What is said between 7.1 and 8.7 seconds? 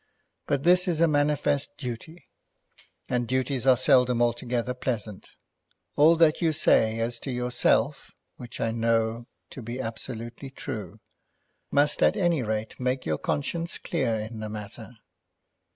to yourself, which